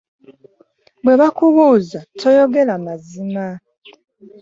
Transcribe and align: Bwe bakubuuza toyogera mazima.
Bwe 1.03 1.15
bakubuuza 1.21 1.99
toyogera 2.19 2.73
mazima. 2.85 3.45